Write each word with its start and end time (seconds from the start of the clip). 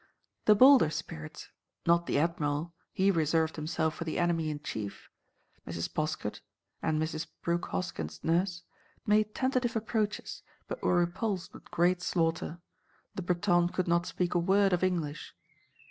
The 0.45 0.55
bolder 0.55 0.89
spirits—not 0.89 2.07
the 2.07 2.17
Admiral: 2.17 2.73
he 2.91 3.11
reserved 3.11 3.55
himself 3.55 3.93
for 3.93 4.03
the 4.03 4.17
enemy 4.17 4.49
in 4.49 4.59
chief—Mrs. 4.61 5.93
Poskett, 5.93 6.41
and 6.81 6.99
Mrs. 6.99 7.27
Brooke 7.43 7.67
Hoskyn's 7.67 8.23
nurse, 8.23 8.63
made 9.05 9.35
tentative 9.35 9.75
approaches, 9.75 10.41
but 10.67 10.81
were 10.81 10.95
repulsed 10.95 11.53
with 11.53 11.69
great 11.69 12.01
slaughter: 12.01 12.59
the 13.13 13.21
Bretonne 13.21 13.71
could 13.71 13.87
not 13.87 14.07
speak 14.07 14.33
a 14.33 14.39
word 14.39 14.73
of 14.73 14.83
English. 14.83 15.35